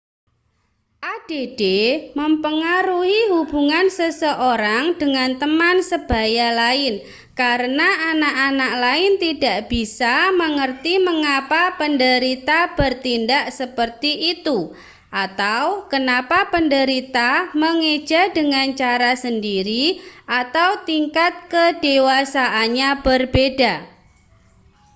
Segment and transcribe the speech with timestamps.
[1.13, 1.29] add
[2.19, 6.93] mempengaruhi hubungan seseorang dengan teman sebaya lain
[7.41, 14.11] karena anak-anak lain tidak bisa mengerti mengapa penderita bertindak seperti
[14.41, 14.57] itu
[15.23, 17.29] atau kenapa penderita
[17.63, 19.85] mengeja dengan cara sendiri
[20.41, 23.73] atau tingkat kedewasaannya berbeda